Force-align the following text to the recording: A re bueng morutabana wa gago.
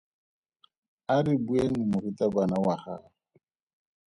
A 1.13 1.15
re 1.25 1.33
bueng 1.45 1.75
morutabana 1.91 2.57
wa 2.65 2.75
gago. 2.83 3.09